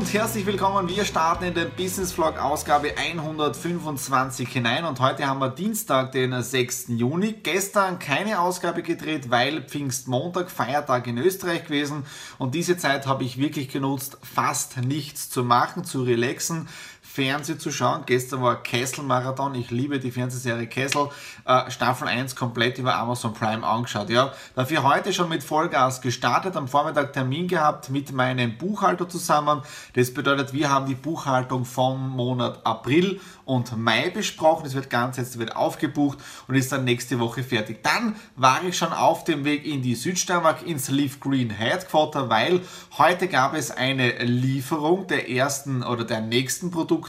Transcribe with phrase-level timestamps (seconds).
[0.00, 0.88] und herzlich willkommen.
[0.88, 6.42] Wir starten in den Business Vlog Ausgabe 125 hinein und heute haben wir Dienstag, den
[6.42, 6.86] 6.
[6.88, 7.34] Juni.
[7.42, 12.06] Gestern keine Ausgabe gedreht, weil Pfingstmontag, Feiertag in Österreich gewesen
[12.38, 16.68] und diese Zeit habe ich wirklich genutzt, fast nichts zu machen, zu relaxen,
[17.12, 18.04] Fernsehen zu schauen.
[18.06, 19.56] Gestern war Kessel-Marathon.
[19.56, 21.08] Ich liebe die Fernsehserie Kessel.
[21.44, 24.10] Äh, Staffel 1 komplett über Amazon Prime angeschaut.
[24.10, 26.56] Ja, dafür heute schon mit Vollgas gestartet.
[26.56, 29.62] Am Vormittag Termin gehabt mit meinem Buchhalter zusammen.
[29.94, 34.66] Das bedeutet, wir haben die Buchhaltung vom Monat April und Mai besprochen.
[34.66, 37.82] Es wird ganz jetzt wird aufgebucht und ist dann nächste Woche fertig.
[37.82, 42.60] Dann war ich schon auf dem Weg in die Südsteiermark ins Leaf Green Headquarter, weil
[42.98, 46.99] heute gab es eine Lieferung der ersten oder der nächsten Produkte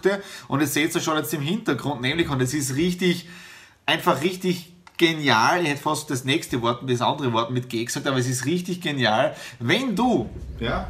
[0.48, 3.28] und ihr seht es schon jetzt im Hintergrund, nämlich und es ist richtig,
[3.86, 5.64] einfach richtig genial.
[5.64, 8.46] Ich hätte fast das nächste Wort, das andere Wort mit G gesagt, aber es ist
[8.46, 9.36] richtig genial.
[9.60, 10.90] Wenn du ja,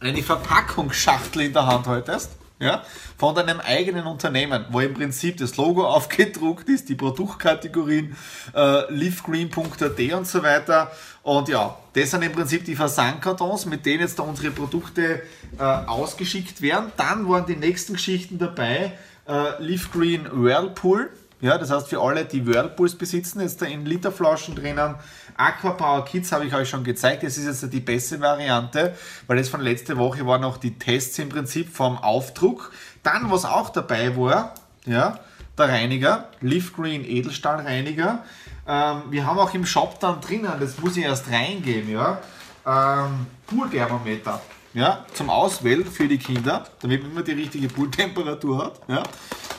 [0.00, 2.82] eine Verpackungsschachtel in der Hand haltest, ja,
[3.16, 8.16] von deinem eigenen Unternehmen, wo im Prinzip das Logo aufgedruckt ist, die Produktkategorien,
[8.54, 10.90] äh, leafgreen.at und so weiter.
[11.22, 15.22] Und ja, das sind im Prinzip die Versandkartons, mit denen jetzt da unsere Produkte
[15.58, 16.92] äh, ausgeschickt werden.
[16.96, 18.92] Dann waren die nächsten Geschichten dabei,
[19.28, 21.10] äh, Leafgreen Whirlpool,
[21.40, 24.96] ja, das heißt für alle, die Whirlpools besitzen, jetzt da in Literflaschen drinnen.
[25.36, 27.22] Aquapower Kids habe ich euch schon gezeigt.
[27.22, 28.94] Das ist jetzt die beste Variante,
[29.26, 32.72] weil das von letzter Woche waren auch die Tests im Prinzip vom Aufdruck.
[33.02, 34.54] Dann, was auch dabei war,
[34.84, 35.20] ja,
[35.56, 38.24] der Reiniger, Leaf Green Edelstahlreiniger.
[38.66, 42.18] Ähm, wir haben auch im Shop dann drinnen, das muss ich erst reingehen, ja,
[42.66, 44.40] ähm, Poolthermometer
[44.74, 48.80] ja, zum Auswählen für die Kinder, damit man immer die richtige Pooltemperatur hat.
[48.88, 49.02] Ja.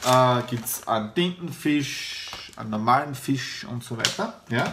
[0.06, 4.34] Äh, Gibt es einen Tintenfisch, einen normalen Fisch und so weiter.
[4.50, 4.66] Ja.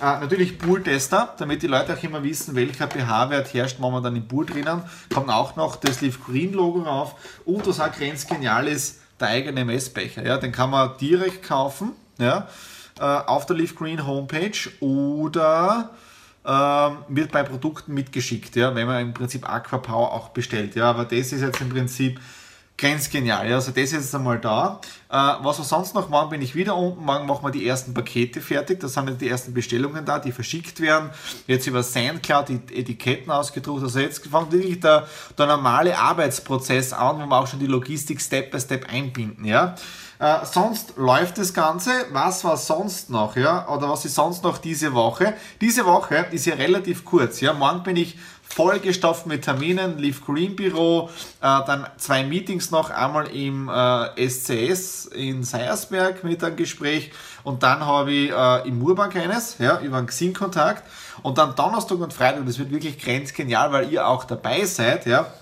[0.00, 4.46] Äh, natürlich Pooltester, damit die Leute auch immer wissen, welcher pH-Wert herrscht momentan im Pool
[4.46, 4.82] drinnen.
[5.12, 7.14] Kommt auch noch das Leaf Green Logo rauf.
[7.44, 10.24] Und was auch ganz genial ist, der eigene Messbecher.
[10.24, 10.38] Ja.
[10.38, 12.48] Den kann man direkt kaufen ja,
[12.98, 15.90] äh, auf der Leaf Green Homepage oder
[16.44, 20.74] ähm, wird bei Produkten mitgeschickt, ja, wenn man im Prinzip Aquapower auch bestellt.
[20.74, 22.18] Ja, aber das ist jetzt im Prinzip
[22.80, 23.48] ganz genial.
[23.48, 24.80] Ja, also das ist jetzt einmal da.
[25.10, 27.04] Äh, was wir sonst noch machen, bin ich wieder unten.
[27.04, 28.80] Morgen machen wir die ersten Pakete fertig.
[28.80, 31.10] Da sind jetzt die ersten Bestellungen da, die verschickt werden.
[31.46, 33.82] Jetzt über SandCloud die Etiketten ausgedruckt.
[33.82, 38.20] Also jetzt fängt wirklich der, der normale Arbeitsprozess an, wo wir auch schon die Logistik
[38.20, 39.44] Step by Step einbinden.
[39.44, 39.74] Ja.
[40.18, 41.90] Äh, sonst läuft das Ganze.
[42.12, 43.68] Was war sonst noch, ja?
[43.68, 45.34] Oder was ist sonst noch diese Woche?
[45.60, 47.52] Diese Woche ist ja relativ kurz, ja.
[47.52, 48.18] Morgen bin ich
[48.54, 51.08] vollgestopft mit Terminen, Leaf Green Büro,
[51.40, 57.12] äh, dann zwei Meetings noch, einmal im äh, SCS in Seiersberg mit einem Gespräch
[57.44, 60.82] und dann habe ich äh, im Murbank eines, ja, über einen Xing-Kontakt
[61.22, 65.32] und dann Donnerstag und Freitag, das wird wirklich grenzgenial, weil ihr auch dabei seid, ja,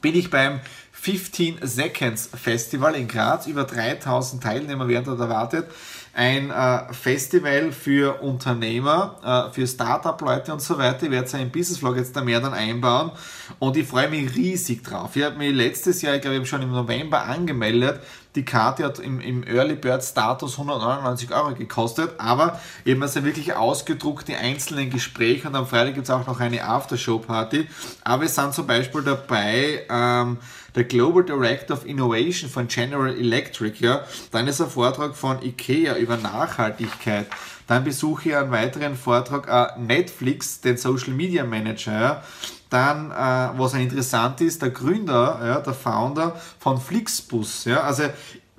[0.00, 0.60] bin ich beim
[1.02, 3.48] 15 Seconds Festival in Graz.
[3.48, 5.68] Über 3000 Teilnehmer werden dort erwartet.
[6.14, 11.04] Ein äh, Festival für Unternehmer, äh, für Startup-Leute und so weiter.
[11.04, 13.12] Ich werde es ja im Business Vlog jetzt da mehr dann einbauen.
[13.58, 15.16] Und ich freue mich riesig drauf.
[15.16, 18.00] Ich habe mich letztes Jahr, ich glaube, ich habe schon im November angemeldet.
[18.34, 23.54] Die Karte hat im, im Early Bird Status 199 Euro gekostet, aber eben also wirklich
[23.54, 27.68] ausgedruckt die einzelnen Gespräche und am Freitag gibt es auch noch eine Aftershow-Party.
[28.04, 30.38] Aber es sind zum Beispiel dabei ähm,
[30.74, 34.02] der Global Director of Innovation von General Electric, ja.
[34.30, 37.26] Dann ist ein Vortrag von IKEA über Nachhaltigkeit.
[37.66, 42.22] Dann besuche ich einen weiteren Vortrag äh, Netflix, den Social Media Manager.
[42.70, 47.64] Dann, äh, was interessant ist, der Gründer, ja, der Founder von Flixbus.
[47.64, 48.04] Ja, also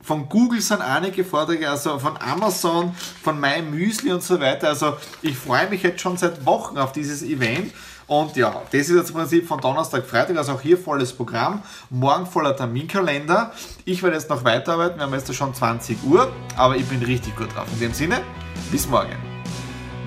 [0.03, 2.93] von Google sind einige Vorträge, also von Amazon,
[3.23, 4.67] von MyMüsli und so weiter.
[4.67, 7.73] Also ich freue mich jetzt schon seit Wochen auf dieses Event.
[8.07, 11.61] Und ja, das ist jetzt im Prinzip von Donnerstag, Freitag, also auch hier volles Programm.
[11.89, 13.51] Morgen voller Terminkalender.
[13.85, 17.35] Ich werde jetzt noch weiterarbeiten, wir haben jetzt schon 20 Uhr, aber ich bin richtig
[17.35, 17.67] gut drauf.
[17.73, 18.21] In dem Sinne,
[18.71, 19.32] bis morgen.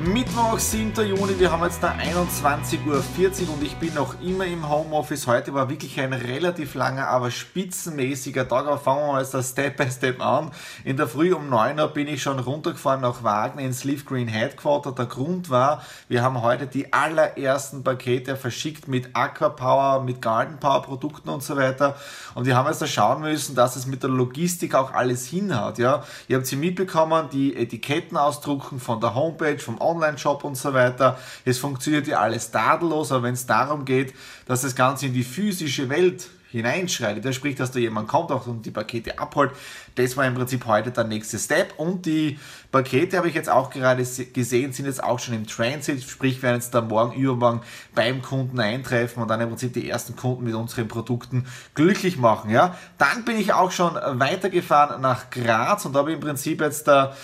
[0.04, 0.92] Mittwoch, 7.
[1.06, 5.26] Juni, wir haben jetzt da 21.40 Uhr und ich bin noch immer im Homeoffice.
[5.26, 8.66] Heute war wirklich ein relativ langer, aber spitzenmäßiger Tag.
[8.66, 10.50] Aber fangen wir mal jetzt Step by Step an.
[10.84, 14.28] In der Früh um 9 Uhr bin ich schon runtergefahren nach Wagner ins Leaf Green
[14.28, 14.92] Headquarter.
[14.92, 20.82] Der Grund war, wir haben heute die allerersten Pakete verschickt mit Aquapower, mit Garden Power
[20.82, 21.96] Produkten und so weiter.
[22.34, 25.78] Und wir haben jetzt da schauen müssen, dass es mit der Logistik auch alles hinhaut.
[25.78, 26.04] Ja?
[26.28, 31.18] Ihr habt sie mitbekommen, die Etiketten ausdrucken von der Homepage, vom Online-Shop und so weiter.
[31.44, 34.14] Es funktioniert ja alles tadellos, aber wenn es darum geht,
[34.46, 37.24] dass das Ganze in die physische Welt hineinschreitet.
[37.24, 39.50] Das spricht, dass da jemand kommt und die Pakete abholt.
[39.96, 41.74] Das war im Prinzip heute der nächste Step.
[41.78, 42.38] Und die
[42.70, 46.56] Pakete habe ich jetzt auch gerade gesehen, sind jetzt auch schon im Transit, sprich werden
[46.56, 47.60] jetzt da morgen, übermorgen
[47.94, 52.50] beim Kunden eintreffen und dann im Prinzip die ersten Kunden mit unseren Produkten glücklich machen.
[52.50, 52.76] Ja?
[52.96, 57.14] Dann bin ich auch schon weitergefahren nach Graz und habe im Prinzip jetzt da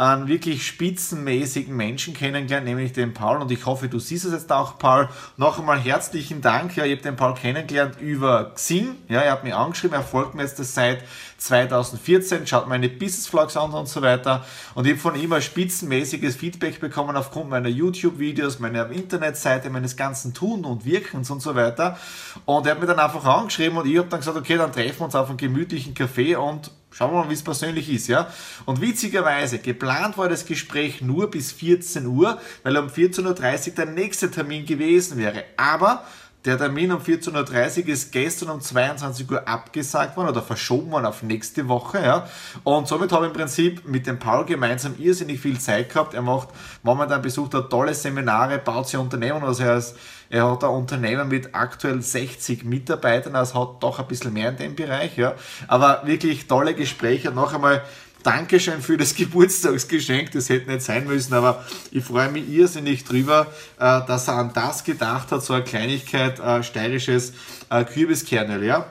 [0.00, 3.42] einen wirklich spitzenmäßigen Menschen kennengelernt, nämlich den Paul.
[3.42, 5.08] Und ich hoffe, du siehst es jetzt auch, Paul.
[5.36, 6.74] Noch einmal herzlichen Dank.
[6.76, 8.96] Ja, ich habe den Paul kennengelernt über Xing.
[9.08, 11.04] Ja, er hat mich angeschrieben, er folgt mir jetzt seit
[11.36, 14.44] 2014, schaut meine Business Vlogs an und so weiter.
[14.74, 19.96] Und ich habe von ihm ein spitzenmäßiges Feedback bekommen aufgrund meiner YouTube-Videos, meiner Internetseite, meines
[19.96, 21.98] ganzen Tun und Wirkens und so weiter.
[22.46, 25.00] Und er hat mir dann einfach angeschrieben und ich habe dann gesagt, okay, dann treffen
[25.00, 28.32] wir uns auf einen gemütlichen Café und Schauen wir mal, wie es persönlich ist, ja.
[28.66, 33.86] Und witzigerweise, geplant war das Gespräch nur bis 14 Uhr, weil um 14.30 Uhr der
[33.86, 35.44] nächste Termin gewesen wäre.
[35.56, 36.04] Aber
[36.44, 41.04] der Termin um 14.30 Uhr ist gestern um 22 Uhr abgesagt worden oder verschoben worden
[41.04, 42.02] auf nächste Woche.
[42.02, 42.26] Ja.
[42.64, 46.14] Und somit habe ich im Prinzip mit dem Paul gemeinsam irrsinnig viel Zeit gehabt.
[46.14, 46.48] Er macht
[46.82, 49.44] momentan besucht er tolle Seminare, baut sich Unternehmen.
[49.44, 49.96] Also er, ist,
[50.30, 54.56] er hat ein Unternehmen mit aktuell 60 Mitarbeitern, also hat doch ein bisschen mehr in
[54.56, 55.18] dem Bereich.
[55.18, 55.34] Ja.
[55.68, 57.28] Aber wirklich tolle Gespräche.
[57.28, 57.82] Und noch einmal
[58.22, 63.46] Dankeschön für das Geburtstagsgeschenk, das hätte nicht sein müssen, aber ich freue mich irrsinnig drüber,
[63.78, 67.32] äh, dass er an das gedacht hat, so eine Kleinigkeit, äh, steirisches
[67.70, 68.86] äh, Kürbiskernel, ja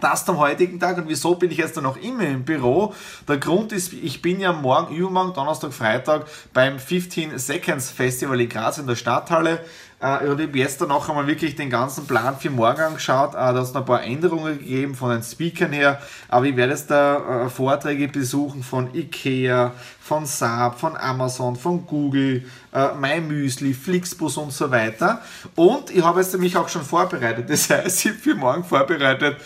[0.00, 2.94] das am heutigen Tag und wieso bin ich jetzt noch immer im Büro?
[3.28, 8.48] Der Grund ist, ich bin ja morgen, übermorgen, Donnerstag, Freitag beim 15 Seconds Festival in
[8.48, 9.60] Graz in der Stadthalle.
[10.00, 13.34] Äh, und ich habe jetzt dann noch einmal wirklich den ganzen Plan für morgen angeschaut.
[13.34, 16.00] Äh, da hat es noch ein paar Änderungen gegeben von den Speakern her.
[16.28, 21.86] Aber ich werde jetzt da äh, Vorträge besuchen von Ikea, von Saab, von Amazon, von
[21.86, 25.20] Google, äh, MyMüsli, Flixbus und so weiter.
[25.54, 27.50] Und ich habe jetzt mich auch schon vorbereitet.
[27.50, 29.36] Das heißt, ich habe für morgen vorbereitet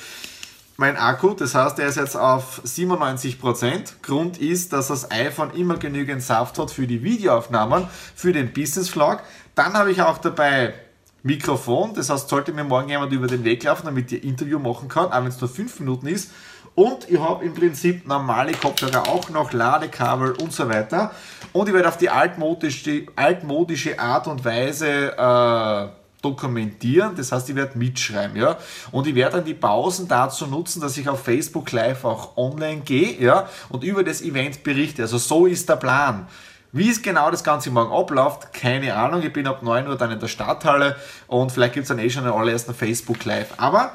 [0.76, 4.02] mein Akku, das heißt, er ist jetzt auf 97%.
[4.02, 8.88] Grund ist, dass das iPhone immer genügend Saft hat für die Videoaufnahmen, für den Business
[8.88, 9.20] Vlog.
[9.54, 10.74] Dann habe ich auch dabei
[11.22, 14.88] Mikrofon, das heißt, sollte mir morgen jemand über den Weg laufen, damit ihr Interview machen
[14.88, 16.30] kann, auch wenn es nur 5 Minuten ist.
[16.74, 21.12] Und ich habe im Prinzip normale Kopfhörer auch noch, Ladekabel und so weiter.
[21.52, 27.56] Und ich werde auf die altmodische, altmodische Art und Weise äh, dokumentieren, das heißt, ich
[27.56, 28.56] werde mitschreiben, ja.
[28.90, 32.80] Und ich werde dann die Pausen dazu nutzen, dass ich auf Facebook Live auch online
[32.80, 35.02] gehe, ja, und über das Event berichte.
[35.02, 36.26] Also so ist der Plan.
[36.72, 39.22] Wie es genau das Ganze morgen abläuft, keine Ahnung.
[39.22, 40.96] Ich bin ab 9 Uhr dann in der Stadthalle
[41.28, 43.50] und vielleicht gibt es dann eh schon den allerersten Facebook Live.
[43.58, 43.92] Aber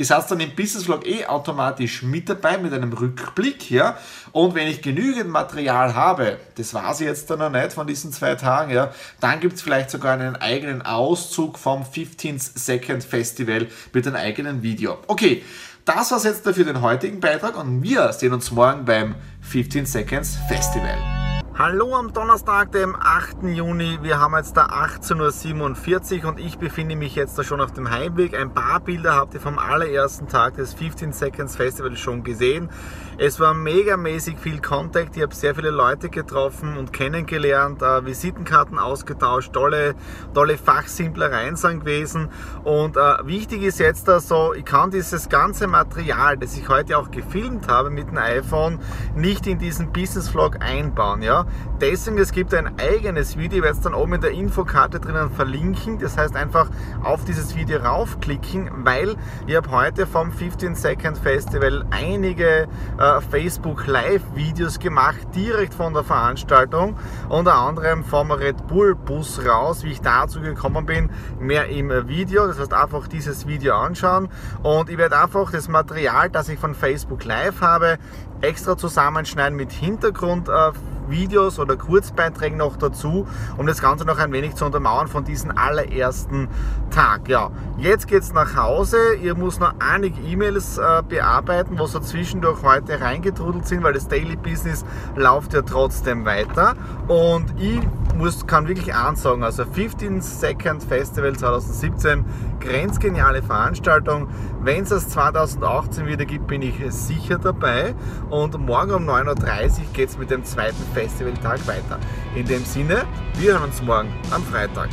[0.00, 3.98] Ihr seid dann im Business Vlog eh automatisch mit dabei mit einem Rückblick, ja.
[4.32, 8.10] Und wenn ich genügend Material habe, das war sie jetzt dann noch nicht von diesen
[8.10, 13.66] zwei Tagen, ja, dann gibt es vielleicht sogar einen eigenen Auszug vom 15 Second Festival
[13.92, 14.96] mit einem eigenen Video.
[15.06, 15.44] Okay,
[15.84, 20.38] das war's jetzt dafür den heutigen Beitrag und wir sehen uns morgen beim 15 Seconds
[20.48, 21.19] Festival.
[21.62, 23.42] Hallo am Donnerstag, dem 8.
[23.42, 23.98] Juni.
[24.00, 27.90] Wir haben jetzt da 18.47 Uhr und ich befinde mich jetzt da schon auf dem
[27.90, 28.34] Heimweg.
[28.34, 32.70] Ein paar Bilder habt ihr vom allerersten Tag des 15 Seconds Festivals schon gesehen.
[33.18, 35.18] Es war megamäßig viel Kontakt.
[35.18, 39.96] Ich habe sehr viele Leute getroffen und kennengelernt, äh, Visitenkarten ausgetauscht, tolle,
[40.32, 42.30] tolle Fachsimplereien sind gewesen.
[42.64, 46.96] Und äh, wichtig ist jetzt da so, ich kann dieses ganze Material, das ich heute
[46.96, 48.78] auch gefilmt habe mit dem iPhone,
[49.14, 51.20] nicht in diesen Business Vlog einbauen.
[51.20, 51.44] Ja?
[51.80, 55.30] Deswegen, es gibt ein eigenes Video, ich werde es dann oben in der Infokarte drinnen
[55.30, 55.98] verlinken.
[55.98, 56.68] Das heißt einfach
[57.02, 59.16] auf dieses Video raufklicken, weil
[59.46, 65.94] ich habe heute vom 15 Second Festival einige äh, Facebook Live Videos gemacht, direkt von
[65.94, 66.98] der Veranstaltung.
[67.30, 72.46] Unter anderem vom Red Bull Bus raus, wie ich dazu gekommen bin, mehr im Video.
[72.46, 74.28] Das heißt einfach dieses Video anschauen
[74.62, 77.98] und ich werde einfach das Material, das ich von Facebook Live habe,
[78.42, 80.48] extra zusammenschneiden mit Hintergrund.
[80.48, 80.72] Äh,
[81.10, 83.26] Videos oder Kurzbeiträgen noch dazu,
[83.56, 86.48] um das Ganze noch ein wenig zu untermauern von diesem allerersten
[86.90, 87.28] Tag.
[87.28, 89.14] Ja, jetzt geht es nach Hause.
[89.14, 94.08] Ihr muss noch einige E-Mails äh, bearbeiten, was so zwischendurch heute reingetrudelt sind, weil das
[94.08, 94.84] Daily Business
[95.16, 96.74] läuft ja trotzdem weiter.
[97.08, 97.80] Und ich
[98.20, 102.24] muss, kann wirklich ansagen, also 15 Second Festival 2017,
[102.60, 104.28] grenzgeniale Veranstaltung.
[104.62, 107.94] Wenn es das 2018 wieder gibt, bin ich sicher dabei.
[108.28, 111.98] Und morgen um 9.30 Uhr geht es mit dem zweiten Festivaltag weiter.
[112.34, 113.04] In dem Sinne,
[113.38, 114.90] wir hören uns morgen am Freitag.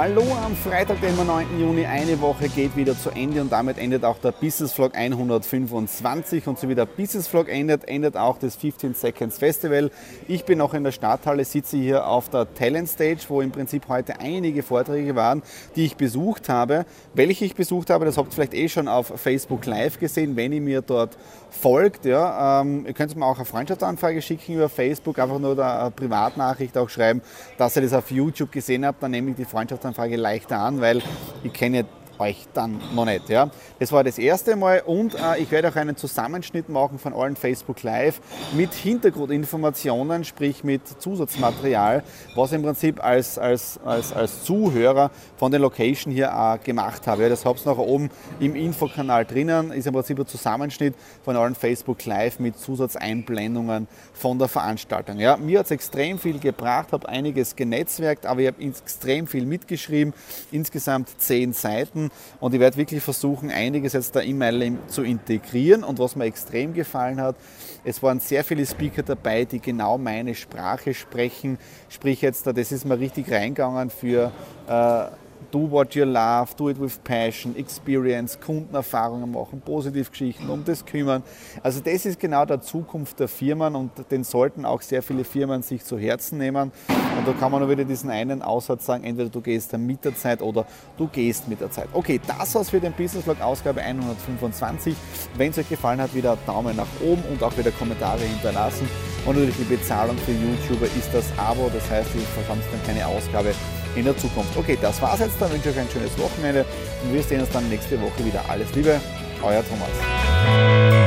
[0.00, 1.58] Hallo am Freitag, dem 9.
[1.58, 1.84] Juni.
[1.84, 6.46] Eine Woche geht wieder zu Ende und damit endet auch der Business Vlog 125.
[6.46, 9.90] Und so wie der Business Vlog endet, endet auch das 15 Seconds Festival.
[10.28, 13.88] Ich bin noch in der Stadthalle, sitze hier auf der Talent Stage, wo im Prinzip
[13.88, 15.42] heute einige Vorträge waren,
[15.74, 16.86] die ich besucht habe.
[17.14, 20.52] Welche ich besucht habe, das habt ihr vielleicht eh schon auf Facebook Live gesehen, wenn
[20.52, 21.18] ihr mir dort
[21.50, 22.04] folgt.
[22.04, 22.60] Ja.
[22.60, 26.88] Ähm, ihr könnt mir auch eine Freundschaftsanfrage schicken über Facebook, einfach nur eine Privatnachricht auch
[26.88, 27.20] schreiben,
[27.56, 29.02] dass ihr das auf YouTube gesehen habt.
[29.02, 31.02] Dann nehme ich die Freundschaftsanfrage Freundschaftsanfrage leichter an, weil
[31.42, 31.84] ich kenne
[32.18, 33.28] euch dann noch nicht.
[33.28, 33.50] Ja.
[33.78, 37.36] Das war das erste Mal und äh, ich werde auch einen Zusammenschnitt machen von allen
[37.36, 38.20] Facebook Live
[38.54, 42.02] mit Hintergrundinformationen, sprich mit Zusatzmaterial,
[42.34, 47.06] was ich im Prinzip als, als, als, als Zuhörer von der Location hier äh, gemacht
[47.06, 47.22] habe.
[47.22, 48.10] Ja, das habt ihr noch oben
[48.40, 50.94] im Infokanal drinnen, ist im Prinzip ein Zusammenschnitt
[51.24, 55.18] von allen Facebook Live mit Zusatzeinblendungen von der Veranstaltung.
[55.18, 59.46] Ja, mir hat es extrem viel gebracht, habe einiges genetzwerkt, aber ich habe extrem viel
[59.46, 60.12] mitgeschrieben,
[60.50, 62.07] insgesamt zehn Seiten
[62.40, 65.84] und ich werde wirklich versuchen, einiges jetzt da in mein Leben zu integrieren.
[65.84, 67.36] Und was mir extrem gefallen hat,
[67.84, 71.58] es waren sehr viele Speaker dabei, die genau meine Sprache sprechen.
[71.88, 74.32] Sprich jetzt, das ist mir richtig reingegangen für
[74.68, 75.06] äh,
[75.50, 81.22] do what you love, do it with passion, experience, Kundenerfahrungen machen, Positivgeschichten, um das kümmern.
[81.62, 85.62] Also das ist genau der Zukunft der Firmen und den sollten auch sehr viele Firmen
[85.62, 86.72] sich zu Herzen nehmen.
[87.18, 90.04] Und da kann man nur wieder diesen einen Aussatz sagen, entweder du gehst dann mit
[90.04, 91.88] der Zeit oder du gehst mit der Zeit.
[91.92, 94.94] Okay, das war's für den Business Vlog Ausgabe 125.
[95.36, 98.88] Wenn es euch gefallen hat, wieder Daumen nach oben und auch wieder Kommentare hinterlassen.
[99.26, 103.06] Und natürlich die Bezahlung für YouTuber ist das Abo, das heißt, ihr verpasst dann keine
[103.06, 103.52] Ausgabe
[103.98, 104.56] in der Zukunft.
[104.56, 105.40] Okay, das war's jetzt.
[105.40, 106.64] Dann wünsche ich euch ein schönes Wochenende
[107.02, 108.42] und wir sehen uns dann nächste Woche wieder.
[108.48, 109.00] Alles Liebe,
[109.42, 110.97] euer Thomas.